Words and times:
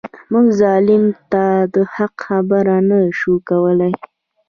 موږ 0.31 0.47
ظالم 0.61 1.03
ته 1.31 1.43
د 1.73 1.75
حق 1.93 2.13
خبره 2.27 2.77
نه 2.89 2.99
شو 3.17 3.33
کولای. 3.49 3.93